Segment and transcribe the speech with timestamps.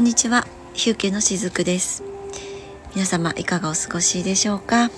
[0.00, 2.02] んにちは、ヒューケのしずくです。
[2.94, 4.90] 皆様いかがお過ごしでしょうか？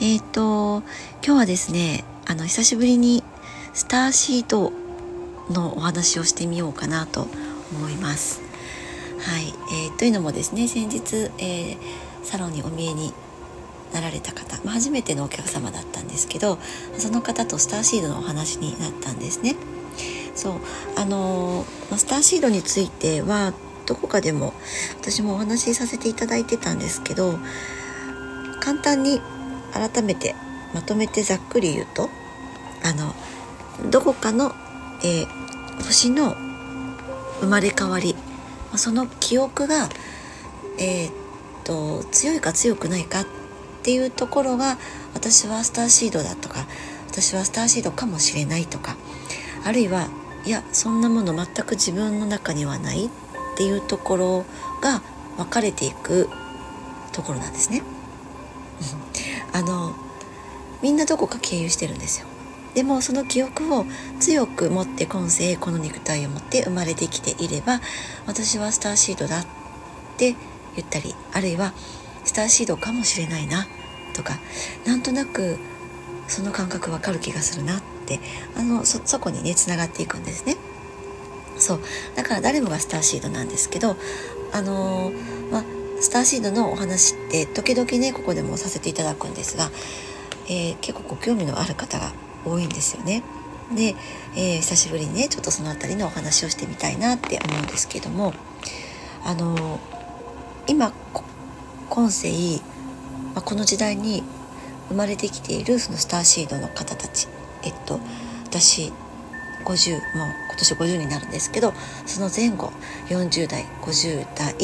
[0.00, 0.84] えっ、ー、と
[1.24, 3.24] 今日はですねあの久しぶりに
[3.72, 4.72] スターシート
[5.50, 7.26] のお話をしてみようかなと
[7.72, 8.42] 思います。
[9.18, 9.52] はい、
[9.86, 11.76] えー、というのもですね先日、えー、
[12.22, 13.12] サロンにお見えに
[13.92, 16.58] なられた方、まあ、初めてのお客様だったんですけど
[16.96, 19.56] その方とスターシードのお話になったんですね。
[20.34, 20.54] そう。
[20.96, 21.64] あの
[21.96, 23.52] スターシードについては
[23.86, 24.54] どこかでも
[25.00, 27.38] 私もお話しさせていただいてたんですけど
[28.60, 29.20] 簡単に
[29.72, 30.34] 改めて
[30.72, 32.08] まとめてざっくり言うと
[32.82, 33.14] あの
[33.90, 34.52] どこかの、
[35.02, 36.34] えー、星の
[37.40, 38.14] 生まれ変わり
[38.76, 39.88] その記憶が、
[40.78, 41.12] えー、っ
[41.64, 43.26] と強いか強くないかっ
[43.82, 44.78] ていうところが
[45.14, 46.66] 私はスターシードだとか
[47.08, 48.96] 私はスターシードかもしれないとか
[49.64, 50.08] あるいは
[50.46, 53.10] いやそんなもの全く自分の中にはないっ
[53.56, 54.44] ていうところ
[54.82, 55.00] が
[55.36, 56.28] 分かれていく
[57.12, 57.82] ところなんですね。
[59.52, 59.94] あの
[60.82, 62.26] みんなどこか経由してるんですよ。
[62.74, 63.86] でもその記憶を
[64.18, 67.80] 強く持って今世この肉体を持って生まれてきていれば
[68.26, 69.46] 私はスターシードだっ
[70.16, 70.34] て
[70.74, 71.72] 言ったりあるいは
[72.24, 73.68] スターシードかもしれないな
[74.12, 74.40] とか
[74.84, 75.56] なんとなく
[76.26, 77.93] その感覚わかる気がするなって
[78.56, 80.56] あのそそこにねつながっていくんですね。
[81.56, 81.80] そう
[82.16, 83.96] だから誰もがスターシードなんですけど
[84.52, 85.64] あのー、まあ
[86.00, 89.70] スターシードのお話って時々ねここでもさせていただくんですが、
[90.46, 92.12] えー、結構ご興味のある方が
[92.44, 93.22] 多いんですよね。
[93.74, 93.94] で、
[94.36, 98.34] えー、久しぶりにねちょっとその辺りのお話をしてみたいなって思うんですけども
[99.24, 99.80] あの
[100.66, 100.92] 今
[101.88, 102.60] 今世、
[103.34, 104.22] まあ、この時代に
[104.88, 107.28] 生まれてきているそのスターシードの方たち
[107.64, 108.00] えっと
[108.44, 108.92] 私
[109.64, 110.02] 50もう
[110.48, 111.72] 今年50になるんですけど
[112.06, 112.70] その前後
[113.08, 114.54] 40代50代、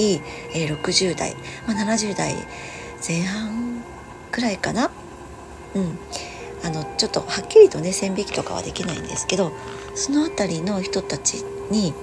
[0.54, 1.34] え、60代、
[1.66, 2.34] まあ、70代
[3.06, 3.83] 前半
[4.30, 4.90] くらいかな？
[5.74, 5.98] うん
[6.62, 9.50] あのちょっとはっきりとね線引きとかはできないんですけど
[9.94, 11.94] その辺りの人たちに、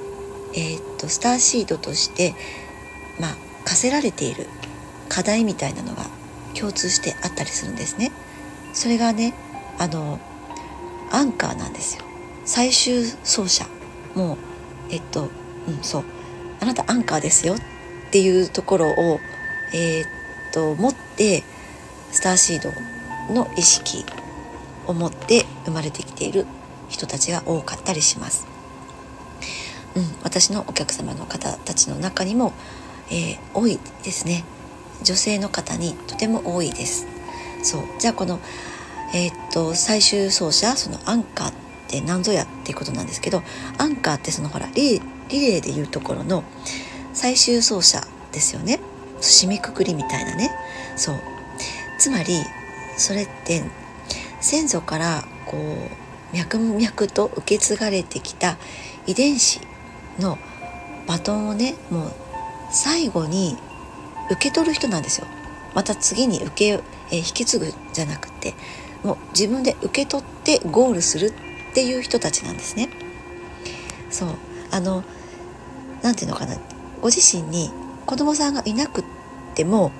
[0.56, 2.34] えー、っとスターシードとして
[3.20, 4.48] まあ課せられている
[5.10, 6.06] 課題みたいなのが
[6.56, 8.12] 共通してあったりするんですね。
[8.74, 9.34] それがね
[9.78, 10.20] あの
[11.12, 12.04] アンカーなんですよ。
[12.46, 13.66] 最終走者。
[14.16, 14.38] もう
[14.90, 15.30] えっと
[15.68, 16.04] うんそう。
[16.60, 17.58] あなたアンカーですよっ
[18.12, 19.20] ていうところを
[19.74, 21.44] えー、っと持って
[22.12, 24.06] スターシードの意識
[24.88, 26.46] を持って生まれてきている
[26.90, 28.48] 人たちが多かったりします。
[29.96, 32.54] うん、私のお客様の方たちの中にも、
[33.10, 34.46] えー、多いですね。
[35.04, 37.08] 女性の方にとても多いです。
[37.64, 37.82] そう。
[38.00, 38.40] じゃあこの
[39.14, 41.54] えー、っと最終走者そのアンカーっ
[41.88, 43.42] て何ぞやっていうことなんですけど
[43.78, 46.44] アンカーってそのほらリレーでいうところの
[47.14, 48.02] 最終走者
[48.32, 48.80] ですよね。
[49.22, 50.52] 締めくくりみたいなね。
[50.96, 51.16] そう。
[52.00, 52.44] つまり
[52.98, 53.64] それって
[54.40, 58.58] 先祖からこう脈々と受け継がれてきた
[59.08, 59.62] 遺伝子
[60.20, 60.38] の
[61.08, 62.12] バトンをねもう
[62.72, 63.58] 最後に
[64.30, 65.28] 受け取る人なんですよ。
[65.74, 68.54] また次に受け、えー、引き継ぐじゃなくて
[69.04, 72.90] もう自分で受け取ってゴールするっていう人たちなんですね。
[74.10, 74.30] そう。
[74.72, 75.04] あの
[76.02, 76.58] 何て言うのかな。
[77.02, 77.72] ご自身に
[78.06, 79.04] 子供さんがいなく
[79.56, 79.92] ても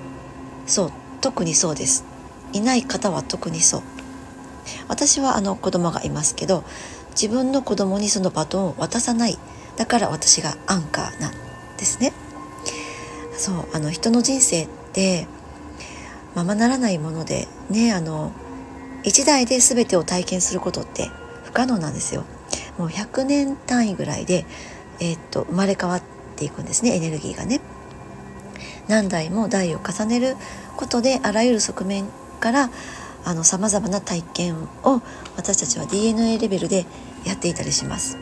[0.66, 2.04] そう特にそうです。
[2.52, 3.82] いない方は特にそう。
[4.88, 6.64] 私はあの子供がいますけど
[7.10, 9.38] 自分の子供にそのバトンを渡さない。
[9.76, 11.32] だから私がアンカーなん
[11.76, 12.12] ですね。
[13.36, 13.68] そう。
[13.72, 15.28] あの人の人生って
[16.34, 18.32] ままならないものでねあの
[19.04, 21.10] 一代で全てを体験することって
[21.44, 22.24] 不可能なんですよ。
[22.78, 24.44] もう100年単位ぐらいで、
[25.00, 26.02] えー、っと生まれ変わっ
[26.36, 27.60] ていくんですねエネルギーがね。
[28.88, 30.36] 何代も代を重ねる
[30.76, 32.06] ことであらゆる側面
[32.40, 32.70] から
[33.42, 35.02] さまざまな体験を
[35.36, 36.86] 私たちは DNA レベルで
[37.24, 38.16] やっていたりします。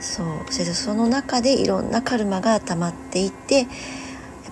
[0.00, 3.66] そうそれでその中でいろんなカルマが溜まっていってやっ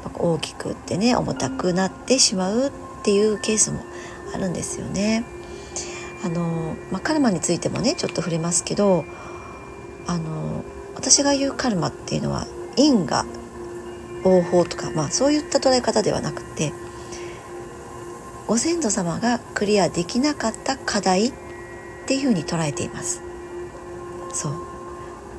[0.02, 2.72] ぱ大きくってね重たくなってしまうっ
[3.04, 3.80] ていうケースも
[4.34, 5.24] あるんですよね。
[6.24, 9.04] あの、まあ、カルマについてもねちょっと触れますけど
[10.06, 10.64] あの
[10.94, 12.46] 私が言うカルマっていうのは
[12.76, 13.26] 因果
[14.24, 16.72] 応報とか、まあ、そういった捉え方ではなくて
[18.46, 21.32] ご先祖様がクリアできなかった課題っ
[22.06, 23.22] ていうふうに捉えています。
[24.32, 24.52] そう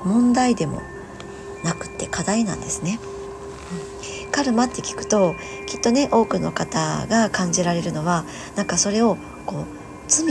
[0.04, 0.82] 問題でも
[1.64, 3.00] なくて課題なんですね。
[4.38, 5.34] カルマって聞くと
[5.66, 8.24] きっとね多くの方が感じられるのは
[8.56, 9.18] なんかそれを
[9.48, 9.66] こう
[10.08, 10.26] 罪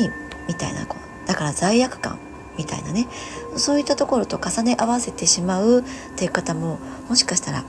[0.47, 2.17] みたいなこうだから罪悪感
[2.57, 3.09] みたいなね。
[3.57, 7.65] そういったところと重ね合わせてしまうっていう方ももしかしたら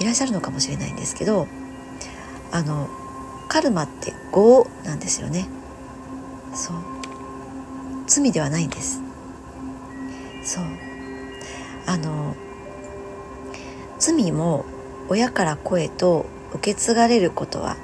[0.00, 1.46] いらっしゃるのかもしれないんですけど
[2.50, 2.88] あの
[3.50, 5.48] カルマって業なんですよね。
[6.54, 6.76] そう。
[8.06, 9.02] 罪ではないんです。
[10.44, 10.64] そう。
[11.84, 12.34] あの
[13.98, 14.64] 罪も
[15.08, 17.76] 親から子へと受け継がれることは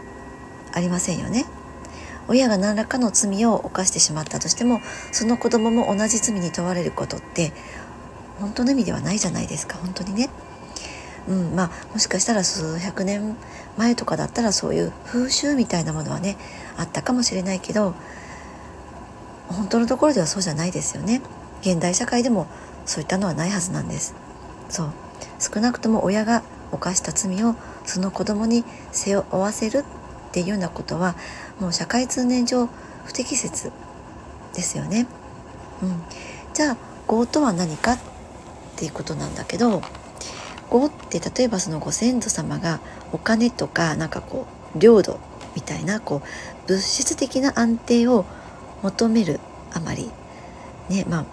[0.72, 1.46] ありませんよね
[2.26, 4.80] 親が何らかの罪を犯してしまったとしても
[5.12, 7.52] その子供も同じ罪に問われることって
[8.40, 10.30] 本当の意味ではないじゃないですか本当にね。
[11.26, 13.36] うんまあ、もしかしたら数百年
[13.78, 16.36] 前とかだったらそういう風習みたいなものはね
[16.76, 17.94] あったかもしれないけど
[19.48, 21.22] 本当のところではそうじゃないですよね。
[21.62, 22.46] 現代社会でも
[22.84, 24.14] そういったのはないはずなんです。
[24.68, 24.92] そう
[25.38, 26.42] 少なくとも親が
[26.74, 27.54] 犯した罪を
[27.84, 29.84] その子供に背負わせるっ
[30.32, 31.14] ていうようなことは
[31.60, 32.68] もう社会通念上
[33.04, 33.70] 不適切
[34.54, 35.06] ですよね。
[35.82, 36.02] うん、
[36.52, 36.76] じゃあ
[37.10, 37.98] 業とは何かっ
[38.76, 39.82] ていうことなんだけど
[40.72, 42.80] 業って例えばそのご先祖様が
[43.12, 45.18] お金とかなんかこう領土
[45.54, 48.24] みたいなこう物質的な安定を
[48.82, 49.40] 求める
[49.72, 50.10] あまり。
[50.88, 51.24] ねまあ、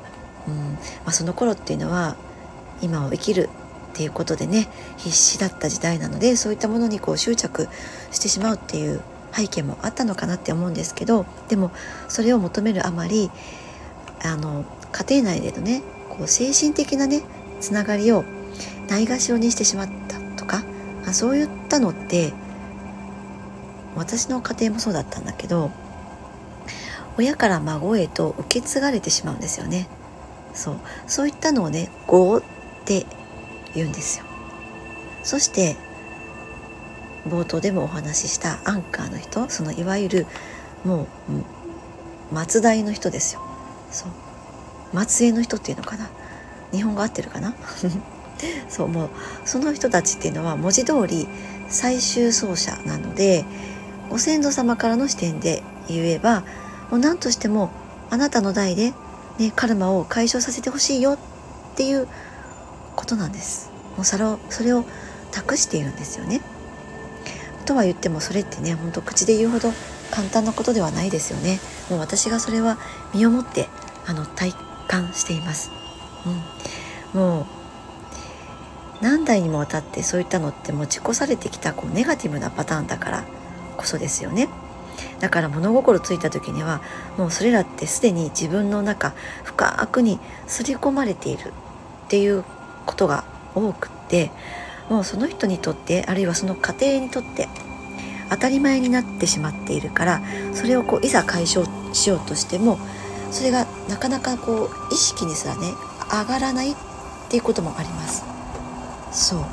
[0.48, 0.74] うん。
[0.74, 2.16] まあ、その頃っていうのは
[2.82, 3.50] 今を生きる
[3.92, 7.68] っていうことでね必死だった時代なのでそういったものにこう執着
[8.12, 9.02] してしまうっていう
[9.34, 11.72] 背景もあったのかなって思うんですけどでも
[12.08, 13.30] それを求めるあまり
[14.24, 17.24] あの家庭内でのねこう精神的なね
[17.60, 18.24] つながりを
[18.90, 20.64] ないがしろにしてしまったとか
[21.06, 22.34] あそういったのって
[23.96, 25.72] 私の家庭もそうだったんだけど
[27.18, 29.88] 親から孫へと受け継がれてしまうんですよね。
[30.54, 30.80] そう。
[31.08, 32.42] そういったのをね「業」っ
[32.86, 33.06] て
[33.76, 34.26] 言うんですよ。
[35.24, 35.76] そして
[37.28, 40.28] 冒頭でもお話ししたアンカーの人そのいわゆる
[40.84, 41.08] も
[42.34, 43.42] う末代の人ですよ。
[43.92, 45.06] そう。
[45.06, 46.10] 末裔の人っていうのかな？
[46.72, 47.54] 日本語合ってるかな？
[48.70, 49.10] そうもう
[49.46, 51.28] その人たちっていうのは文字通り
[51.70, 53.46] 最終走者なので
[54.10, 56.42] ご先祖様からの視点で言えば
[56.90, 57.72] もう何としても
[58.10, 58.94] あなたの代で、
[59.38, 61.18] ね、カルマを解消させてほしいよっ
[61.76, 62.08] ていう
[62.96, 63.72] ことなんです。
[63.96, 64.86] もうそれをそれを
[65.32, 66.42] 託しているんですよね。
[67.66, 69.72] とは言ってもそれってねほんと口で言うほど
[70.12, 71.60] 簡単なことではないですよね。
[71.90, 72.78] もう私がそれは
[73.14, 73.68] 身をもって
[74.06, 74.54] あの体
[74.88, 75.72] 感しています、
[77.14, 77.46] うん、もう
[79.02, 83.24] 何代にもわたってそういったのって持ち越されてきたこうネガティブなパターンだから
[83.78, 84.50] こそですよね。
[85.20, 86.82] だから物心ついた時には
[87.18, 91.54] もうそれらってすでに自分の中深くに刷り込まれている
[92.06, 92.44] っていう
[92.86, 93.24] ことが
[93.56, 94.32] 多くって
[94.90, 97.48] もうその人にとってあるいはその家庭にとって
[98.30, 100.22] 当たり前になってしまっているから
[100.54, 102.80] それをこういざ解消しようとしても
[103.32, 105.74] それがなかなかこう意識にすらね
[106.12, 106.76] 上がらないっ
[107.30, 108.26] ていうこともあります。
[109.12, 109.46] そう。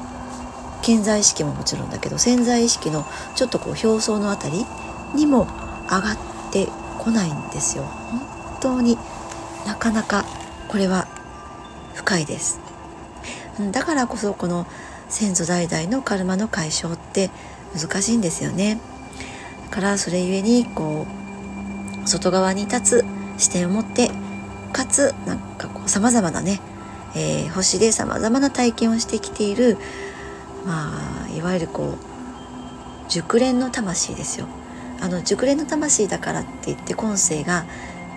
[0.82, 3.04] 健在意識ももちろんだけど潜在意識の
[3.34, 4.64] ちょっとこう表層のあたり
[5.14, 5.46] にも
[5.84, 6.18] 上がっ
[6.52, 7.84] てこないんですよ。
[7.84, 8.20] 本
[8.60, 8.98] 当に
[9.66, 10.24] なかなか
[10.68, 11.06] これは
[11.94, 12.67] 深いです。
[13.72, 14.66] だからこそこの
[15.08, 17.30] 先祖代々のカルマの解消って
[17.74, 18.78] 難しいんですよね。
[19.64, 21.06] だからそれゆえにこ
[22.04, 23.04] う外側に立つ
[23.36, 24.10] 視点を持って
[24.72, 26.60] かつなんかこうさまざまなね、
[27.14, 29.76] えー、星でさまざまな体験をしてきている
[30.64, 34.46] まあいわゆるこう熟練の魂ですよ。
[35.00, 37.66] あの熟練の魂だからって言って今世が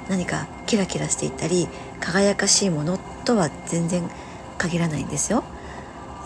[0.09, 1.67] 何かキラキラしていったり
[1.99, 4.07] 輝かしいものとは全然違
[4.61, 5.43] 限らないんですよ。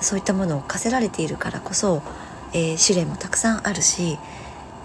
[0.01, 2.01] そういったものを課せられているからこそ、
[2.53, 4.19] えー、試練もたくさんあるし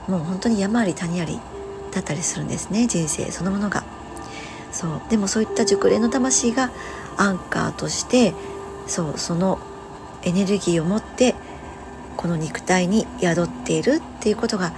[0.07, 1.41] もう本当に山あり谷あり
[1.91, 3.85] だったりするんですね人生そのものが。
[4.71, 6.71] そうでもそういった熟練の魂が
[7.17, 8.35] アンカーとして
[8.87, 9.59] そうその
[10.23, 11.35] エネルギーを持って
[12.17, 14.73] この肉体に宿っているっていうことが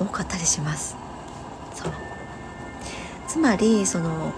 [0.00, 0.96] 多かったりします。
[1.74, 1.92] そう
[3.28, 4.32] つまりその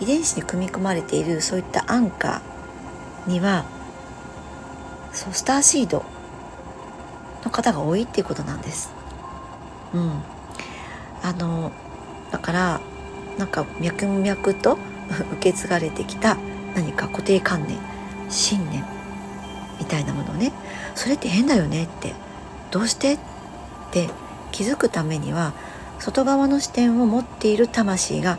[0.00, 3.64] 遺伝子に組み込まれているそういったアンカーには
[5.12, 6.04] そうスターシード
[7.44, 8.92] の方が多いっていうことなんです。
[9.94, 10.22] うん、
[11.22, 11.72] あの
[12.30, 12.80] だから
[13.38, 14.78] なんか脈々と
[15.32, 16.36] 受け継がれてきた
[16.74, 17.78] 何か固定観念
[18.28, 18.84] 信念
[19.78, 20.52] みたいなものをね。
[20.94, 22.14] それって変だよねって
[22.70, 23.14] どうして？
[23.14, 23.18] っ
[23.90, 24.10] て
[24.50, 25.52] 気づくためには
[25.98, 28.38] 外側の視点を持っている魂が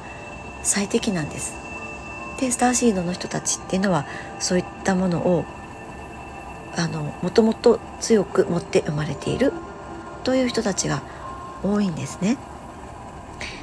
[0.67, 1.55] 最適なんです。
[2.39, 4.05] でスターシードの人たちっていうのは
[4.39, 5.45] そういったものを
[6.75, 9.53] あのもともと強く持って生まれている
[10.24, 11.01] という人たちが
[11.63, 12.38] 多いんですね。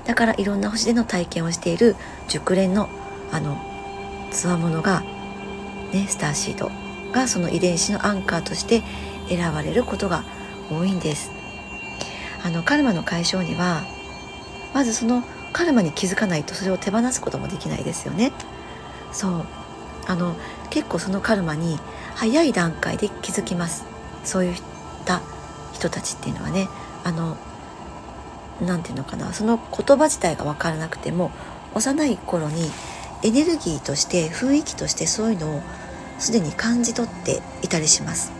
[0.06, 1.94] だからいろんな星での体験をしている
[2.28, 2.88] 熟練の
[3.30, 3.58] あの
[4.30, 5.02] つわものが、
[5.92, 6.70] ね、スターシード
[7.12, 8.82] がその遺伝子のアンカーとして
[9.28, 10.24] 選ばれることが
[10.70, 11.30] 多いんです。
[12.42, 13.82] あのカルマの解消には
[14.72, 15.22] まずその
[15.54, 18.32] カルマに気づかないとそれを手放すこともできないですよね。
[19.12, 19.46] そう。
[20.06, 20.36] あの
[20.68, 21.78] 結構そのカルマに
[22.16, 23.86] 早い段階で気づきます。
[24.24, 24.54] そういっ
[25.06, 25.22] た
[25.72, 26.68] 人たちっていうのはね。
[27.04, 27.36] あの
[28.60, 29.32] 何て言うのかな。
[29.32, 31.30] その言葉自体が分からなくても
[31.74, 32.70] 幼い頃に
[33.22, 35.62] エネルギーとして雰囲気としてそういうのを
[36.18, 38.32] すでに感じ取っていたりします。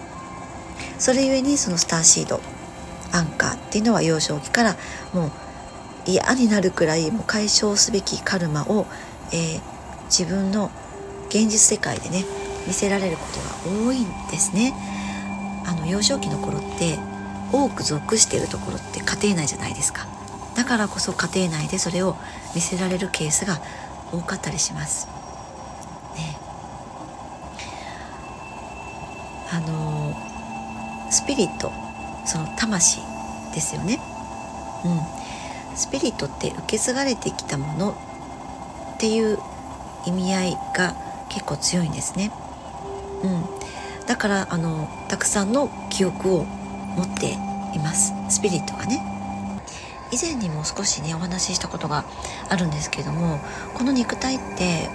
[0.98, 2.40] それゆえにそのスターシード
[3.12, 4.76] アンカーっていうのは幼少期から
[5.12, 5.32] もう
[6.06, 8.86] 嫌になるくらいもう解消すべきカルマを、
[9.32, 9.60] えー、
[10.06, 10.70] 自分の
[11.28, 12.24] 現実世界でね
[12.66, 14.72] 見せられることが多いんですね。
[15.66, 16.98] あの幼少期の頃って
[17.52, 20.06] 多く属しているところって家庭内じゃないですか。
[20.54, 22.16] だからこそ家庭内でそれを
[22.54, 23.60] 見せられるケースが
[24.12, 25.08] 多かったりします。
[26.16, 26.38] ね。
[29.50, 30.14] あの
[31.10, 31.72] スピリット
[32.26, 33.00] その魂
[33.54, 34.00] ですよね。
[34.84, 35.23] うん。
[35.76, 37.96] スピリットって受け継がれてきたもの
[38.94, 39.38] っていう
[40.06, 40.94] 意味合いが
[41.28, 42.30] 結構強いんですね。
[43.22, 43.44] うん、
[44.06, 46.44] だからあのたくさんの記憶を
[46.96, 47.32] 持って
[47.74, 49.02] いますスピリットがね。
[50.12, 52.04] 以前にも少しねお話ししたことが
[52.48, 53.40] あるんですけども
[53.74, 54.88] この肉体って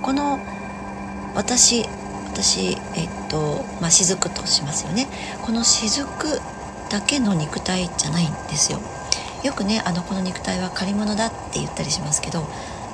[0.00, 0.38] この
[1.34, 1.84] 私
[2.28, 5.08] 私えっとまあ雫としますよね
[5.42, 6.06] この雫
[6.88, 8.80] だけの肉体じゃないんですよ
[9.42, 12.46] よくねあのこの肉体は借り物だって言ったりしますけど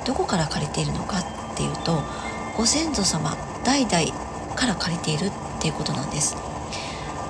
[0.05, 2.01] どこから借りているのかっていうと
[2.55, 6.35] ご先祖様代々から借りているっていうことなんです。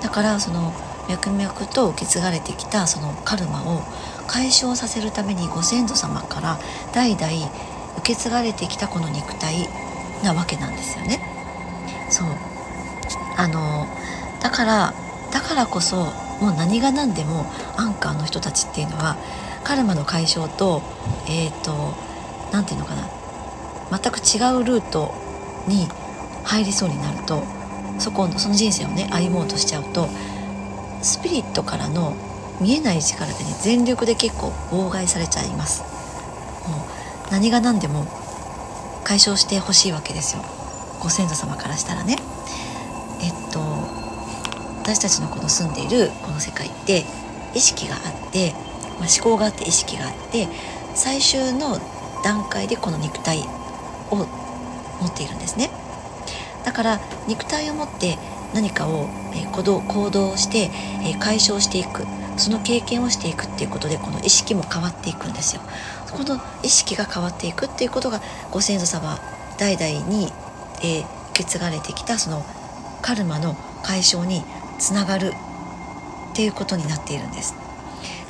[0.00, 0.72] だからその
[1.08, 3.82] 脈々と受け継がれてきたそのカルマを
[4.26, 6.58] 解消させるためにご先祖様から
[6.92, 7.26] 代々
[7.98, 9.68] 受け継がれてきたこの肉体
[10.22, 11.20] なわけなんですよね。
[12.10, 12.28] そう。
[13.36, 13.86] あの
[14.40, 14.94] だから
[15.32, 19.16] だからこそもう何が何でもアンカーの人たちっていうのは
[19.64, 20.82] カルマの解消と
[21.28, 21.94] えっ、ー、と
[22.52, 23.08] 何て言うのかな。
[23.90, 25.14] 全く違うルート
[25.66, 25.88] に
[26.44, 27.42] 入りそうになると
[27.98, 30.08] そこのその人生をね歩もうとしちゃうと
[31.02, 32.14] スピリットからの
[32.60, 35.82] 見えない力でね全力で結構妨害されちゃいます。
[36.68, 38.06] もう何が何でも
[39.04, 40.42] 解消してほしいわけですよ。
[41.00, 42.16] ご先祖様からしたらね。
[44.88, 47.04] 私たちのこの住んでいるこの世界って
[47.54, 48.52] 意識があって、
[48.98, 50.48] まあ、思考があって意識があって
[50.94, 51.78] 最終の
[52.24, 53.40] 段階でこの肉体
[54.10, 54.24] を持
[55.08, 55.68] っているんですね。
[56.64, 58.16] だから肉体を持って
[58.54, 60.70] 何かを、えー、行動行動して、
[61.04, 62.06] えー、解消していく
[62.38, 65.60] その経験をしていくっていうことでこの意識も変わっていくんですよ。
[66.12, 69.18] この意識が変わっていくっていうことがご先祖様
[69.58, 70.32] 代々に、
[70.82, 72.42] えー、受け継がれてきたその
[73.02, 74.42] カルマの解消に
[74.78, 77.54] つながるっていうことになっているんです。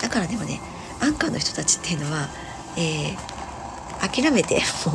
[0.00, 0.60] だからでもね
[1.00, 2.28] アンカーの人たちっていうのは、
[2.76, 4.92] えー、諦めても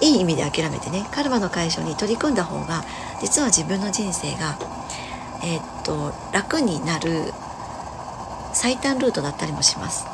[0.00, 2.84] ういい意味で諦めてねカルマの解消に取り組んだ方が
[3.20, 4.58] 実は自分の人生が、
[5.42, 7.32] えー、っと楽になる
[8.52, 10.04] 最短ルートだったりもします、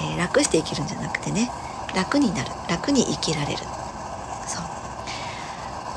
[0.00, 1.50] えー、楽して生きるんじゃなくてね
[1.94, 3.58] 楽になる楽に生きられる。
[3.58, 4.62] そう。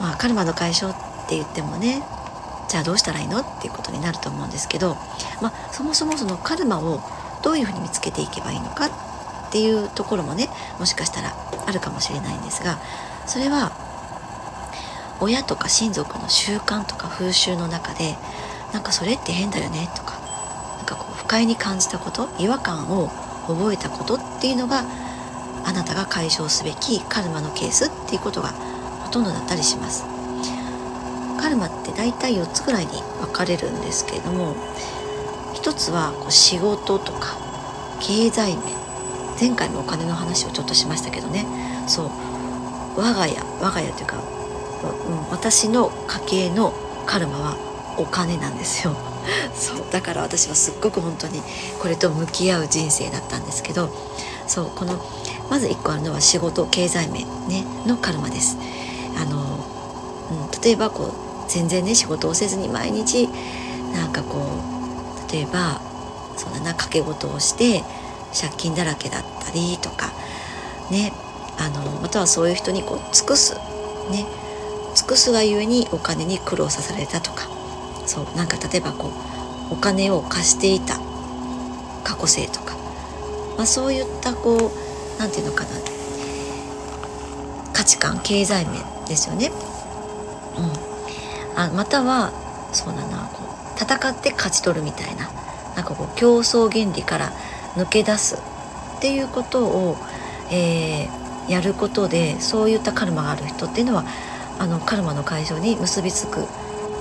[0.01, 0.95] まあカルマの解消っ
[1.27, 2.03] て言ってもね
[2.75, 3.39] じゃあどうしたらいいの？
[3.39, 4.97] っていうことになると思うんですけど、
[5.41, 6.99] まあ、そもそもそのカルマを
[7.41, 11.33] どういうふうに見つけていけばいいのかっていうところもねもしかしたら
[11.65, 12.77] あるかもしれないんですが
[13.27, 13.71] それは
[15.21, 18.17] 親とか親族の習慣とか風習の中で
[18.73, 20.19] なんかそれって変だよねとか
[20.75, 23.07] なんかこう不快に感じたこと違和感を
[23.47, 24.83] 覚えたことっていうのが
[25.63, 30.14] あなたが解消すべきカルマのケースっていうことがほとんどだったりします。
[31.45, 34.55] カルマって大体4つぐらいに分かれるんですけれども
[35.53, 37.37] 一つはこう仕事とか
[38.01, 38.63] 経済面。
[39.39, 41.45] 前回もお金の話をちょっとしましたけどね。
[41.87, 42.09] そう。
[42.97, 46.73] 我が家我が家というか、うん、私の家計の
[47.05, 48.95] カルマはお金なんですよ。
[49.53, 49.85] そう。
[49.91, 51.43] だから私はすっごく本当に
[51.79, 53.89] これと向き合う人生だったんですけど
[54.47, 54.71] そう。
[54.73, 54.99] この
[55.51, 58.57] まず1個あるのは仕事経済面、ね、のカルマです。
[59.15, 59.59] あの、
[60.31, 61.24] うん、例えばこう
[61.55, 63.29] 全然ね仕事をせずに毎日
[63.93, 64.59] なんかこ
[65.25, 65.79] う例えば
[66.35, 67.81] そうだな掛け事をして
[68.37, 70.07] 借金だらけだったりとか
[70.91, 71.13] ね
[71.57, 73.55] あのまたはそういう人にこう尽くす
[74.11, 74.25] ね
[74.95, 77.47] 尽くすがゆえにお金に苦労させられたとか
[78.05, 79.13] そうなんか例えばこ
[79.69, 80.99] うお金を貸していた
[82.03, 82.75] 過去性とか、
[83.55, 85.69] まあ、そういったこう何て言うのかな
[87.71, 89.51] 価値観経済面ですよね。
[90.57, 90.84] うん、
[91.55, 92.31] あまたは
[92.73, 95.29] そうだなこう戦って勝ち取るみたいな
[95.75, 97.31] なんかこう競争原理から
[97.75, 98.41] 抜け出す
[98.97, 99.97] っていうことを、
[100.51, 104.05] えー、やることでそういったカルマがある人っていうのは
[104.59, 106.45] あのカルマの解消に結びつく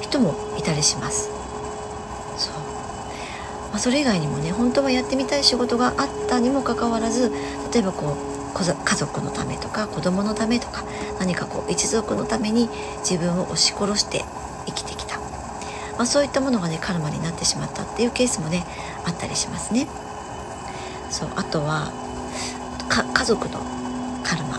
[0.02, 1.30] 人もいたりします。
[2.37, 2.54] そう
[3.70, 7.30] まあ、それ以外にもね本当はやってみたい仕事があったにもかかわらず
[7.73, 10.84] 例えばこう家族のためとか子供のためとか
[11.18, 12.68] 何かこう一族のために
[12.99, 14.25] 自分を押し殺して、
[16.03, 18.65] あ、そういったものがねカルマになってしまったっていうケースもね
[19.07, 19.87] あったりしますね。
[21.11, 21.93] そうあとは
[22.89, 23.61] 家族の
[24.25, 24.59] カルマ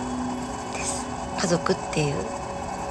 [0.73, 1.05] です
[1.39, 2.15] 家族っていう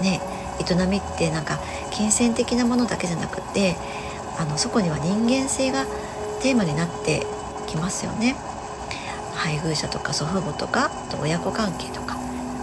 [0.03, 0.21] ね
[0.61, 1.59] 営みってなんか
[1.91, 3.77] 金銭的なものだけじゃなくて
[4.39, 5.87] あのそこには人間性が
[6.43, 7.27] テーマになって
[7.67, 8.37] きますよね。
[9.35, 12.17] 配偶者とか祖父母とかと親子関係とか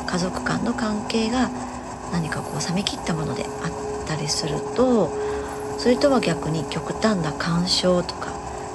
[0.07, 1.49] 家族間の関係が
[2.11, 5.11] 何かこう冷め切ったものであったりすると
[5.81, 8.31] それとは逆に極端な干渉とか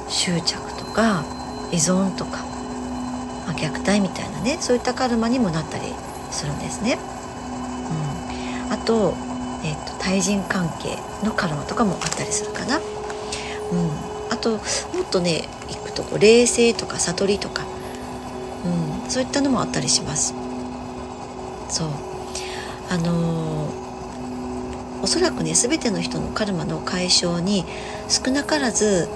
[0.09, 1.25] 執着とか
[1.71, 2.39] 依存とか、
[3.47, 5.85] まあ、虐待みたいなねそういったカルマにもなったり
[6.33, 6.99] するんですね。
[8.67, 9.15] うん、あと,、
[9.63, 12.79] えーと、対人関係のカルマとかもあったりするかな。
[12.79, 12.83] うん、
[14.33, 17.65] あともっとねいくとこう冷静とか悟りとか。
[18.65, 20.35] うん、そういったのもあったりします。
[21.69, 21.89] そう。
[22.91, 23.86] あのー、
[25.03, 27.65] おそらくね全ての人のカルマの解消に
[28.09, 29.09] 少なからず、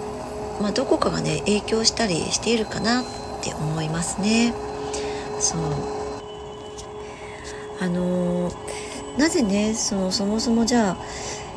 [0.61, 3.05] まあ、どこかがね影響したりしているかなっ
[3.43, 4.53] て思いますね。
[5.39, 5.61] そう。
[7.81, 8.53] あの、
[9.19, 10.97] なぜねそのそもそもじゃ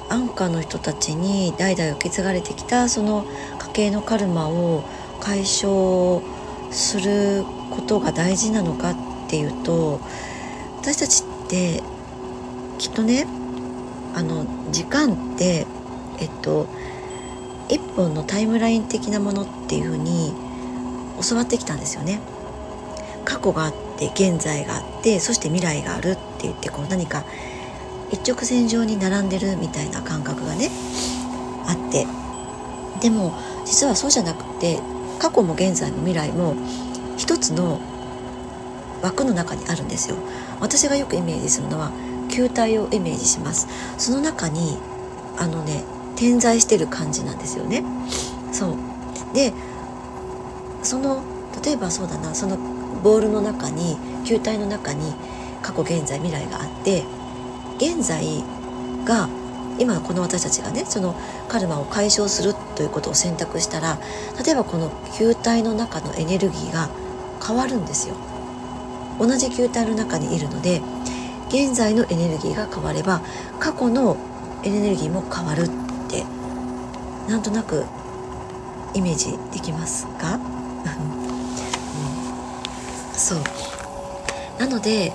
[0.10, 3.26] あ安価の人たちに代々受け継がれてきたその
[3.60, 4.84] 家系のカルマを
[5.20, 6.22] 解消
[6.72, 8.96] することが大事なのかっ
[9.30, 10.00] ていうと
[10.78, 11.82] 私たちって
[12.78, 13.26] きっとね
[14.14, 15.66] あの時間って
[16.20, 16.68] えっと
[17.70, 20.34] 一本のタイムライン的なものっていうふうに
[21.28, 22.20] 教わってきたんですよね。
[23.26, 27.24] 過去があって現在があってそして未来があるって言ってこう何か
[28.12, 30.70] 一直線上に並んでるみたいな感覚がね
[31.66, 32.06] あって
[33.02, 33.34] でも
[33.66, 34.80] 実はそうじゃなくて
[35.20, 36.56] 過去も現在も未来も
[37.18, 37.80] 一つの
[39.02, 40.18] 枠の中にあるんですよ
[40.60, 41.92] 私がよくイメージするのは
[42.34, 43.68] 球体をイメージします。
[44.00, 44.78] その中に
[45.38, 45.84] あのね
[46.16, 47.84] 点在してる感じなんですよね。
[48.52, 48.76] そう。
[49.36, 49.54] で
[50.82, 51.22] その
[51.64, 52.58] 例えばそうだなその
[53.04, 55.14] ボールの中に球体の中に
[55.62, 57.04] 過去現在未来があって
[57.78, 58.44] 現在
[59.06, 59.30] が
[59.80, 61.16] 今この私たちがねその
[61.48, 63.98] カルマを解消するということを選択したら
[64.44, 66.90] 例えばこの球体の中のエネルギーが
[67.46, 68.16] 変わるんですよ。
[69.20, 70.82] 同じ球体の中にいるので
[71.54, 73.22] 現在のエネルギーが変われば
[73.60, 74.18] 過去の
[74.64, 75.70] エネルギーも変わるっ
[76.10, 76.24] て
[77.30, 77.86] なんとなく
[78.96, 80.42] イメージできますか、うん、
[83.14, 83.44] そう。
[84.60, 85.14] なので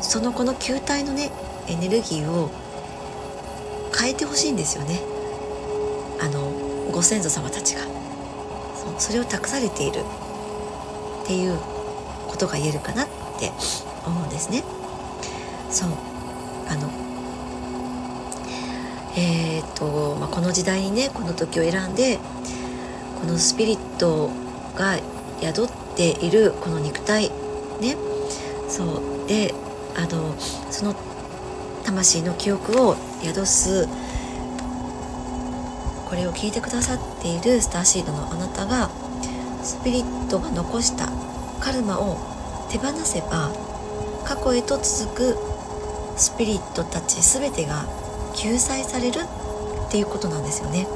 [0.00, 1.30] そのこの球体のね
[1.68, 2.50] エネルギーを
[3.96, 5.00] 変えてほしいんですよね。
[6.20, 6.50] あの
[6.90, 7.82] ご先祖様たちが。
[8.98, 11.58] それを託されているっていう
[12.28, 13.50] ことが言えるかなって
[14.04, 14.62] 思うんですね。
[15.70, 15.90] そう。
[16.68, 16.90] あの
[19.16, 22.18] えー、っと、まあ、この時代にねこの時を選んで
[23.20, 24.30] このスピリット
[24.76, 24.98] が
[25.40, 27.30] 宿っているこの肉体
[27.80, 27.96] ね。
[28.68, 29.26] そう。
[29.26, 29.54] で
[29.96, 30.94] あのその
[31.84, 33.88] 魂の記憶を宿す
[36.08, 38.90] これを聞いてくださっているスターシードのあなたが
[39.62, 41.08] スピリットが残した
[41.60, 42.18] カルマを
[42.70, 43.52] 手放せば
[44.24, 45.59] 過去へと続く
[46.16, 47.86] スピリットたち全てが
[48.34, 49.20] 救済される
[49.88, 50.86] っていうことなんですよね。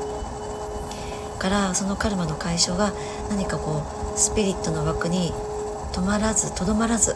[1.38, 2.92] からそのカルマの解消が
[3.28, 3.82] 何かこ
[4.14, 5.32] うスピリットの枠に
[5.92, 7.14] 止まらずとどまらず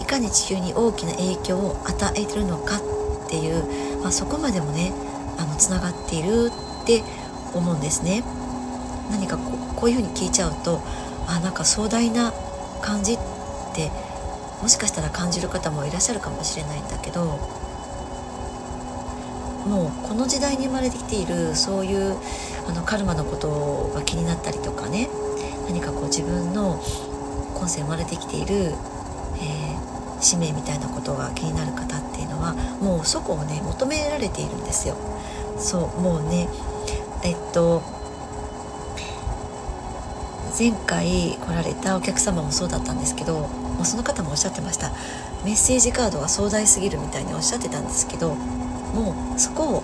[0.00, 4.92] いかに地球に大きな影響を与えてるのかっていう、まあ、そこまでもね
[5.38, 6.50] あのつながっている
[6.82, 7.02] って
[7.54, 8.22] 思うんですね。
[9.10, 10.80] 何かこうこういうふうに聞いちゃうと
[11.26, 12.32] あなんか壮大な
[12.82, 13.18] 感じっ
[13.74, 13.90] て
[14.62, 17.24] もしかしたら感じる方もいらっしゃるかもしれないんだけど
[19.66, 22.16] もうこの時代に生まれてきているそういう
[22.68, 25.08] あのカルマのことが気になったりとかね
[25.66, 26.80] 何かこう自分の
[27.54, 34.96] 今世生まれてきている、えー、使命みたいなことが気になる方っていうのはもうそこをね求められているんですよ。
[35.58, 36.48] そうもうね
[37.22, 37.82] えっと
[40.58, 44.90] 前回来られたお客様もそうだったんですけどもうその方もおっしゃってました。
[45.44, 48.34] メッセージカードが壮大すぎるみたいにおっしゃってたんですけど
[48.94, 49.82] もうそこを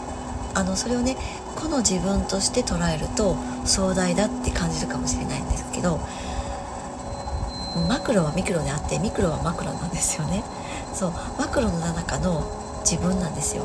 [0.54, 1.16] あのそれをね
[1.56, 5.98] 個の自分として捉えると壮大だって感じるかもしれないんですけど
[7.88, 10.44] マクロはミクロであってミクロはマクロなんですよね。
[10.94, 12.46] そうマクロの中の
[12.84, 13.64] 自分なんですよ。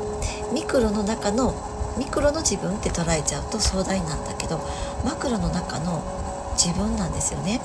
[0.53, 1.53] ミクロの中の
[1.97, 4.59] ミクロの自分って捉えちゃうと壮大なんだけど
[5.05, 6.22] マクロの中の
[6.63, 7.59] 自分なんですよね、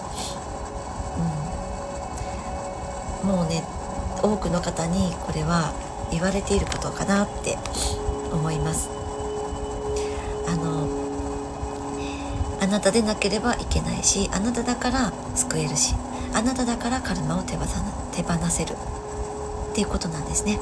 [3.22, 3.62] うん、もうね
[4.22, 5.72] 多くの方にこれは
[6.10, 7.56] 言われていることかなって
[8.32, 8.90] 思います。
[10.48, 10.88] あの
[12.60, 15.94] あなたでなければいけないしあなただから救えるし
[16.34, 17.66] あなただからカルマを手放
[18.12, 18.72] 手放せる。
[18.72, 20.58] っていうことなんですね。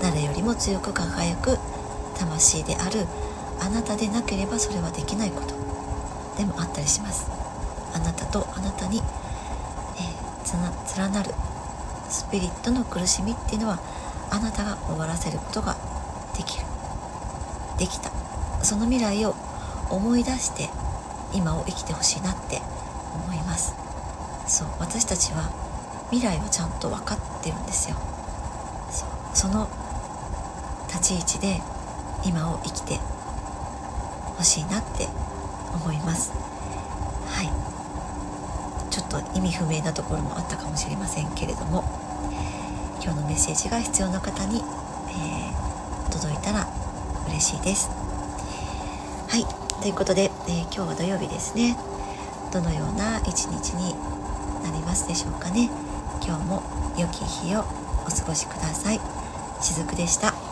[0.00, 1.58] 誰よりも強く輝く
[2.16, 3.06] 魂である
[3.60, 5.65] あなたでなければそれはできないこと。
[6.36, 7.30] でもあったりします。
[7.94, 11.30] あなたとあなたに、えー、連なる
[12.08, 13.78] スピリットの苦しみっていうのは
[14.30, 15.76] あなたが終わらせることが
[16.36, 16.64] できる。
[17.78, 18.10] できた。
[18.62, 19.34] その未来を
[19.90, 20.68] 思い出して
[21.32, 22.60] 今を生きてほしいなって
[23.14, 23.74] 思います。
[24.46, 24.68] そう。
[24.78, 25.50] 私たちは
[26.10, 27.96] 未来はちゃんと分かってるんですよ。
[28.90, 29.68] そその
[30.88, 31.60] 立ち位置で
[32.24, 32.98] 今を生きて
[34.36, 35.08] ほしいなって
[35.74, 36.32] 思います。
[37.28, 37.66] はい。
[38.90, 41.84] ちょっと意味不明なところもあったかもしれませんけれども
[43.02, 46.66] 今日のメッセージが必要な方に、えー、届いたら
[47.28, 47.90] 嬉しいです。
[49.28, 49.44] はい。
[49.82, 51.76] ということで、えー、今日は土曜日ですね。
[52.52, 53.94] どのような一日に
[54.62, 55.70] なりますでしょうかね。
[56.24, 56.62] 今日も
[56.96, 59.00] 良き日をお過ごしください。
[59.60, 60.45] しずくでした。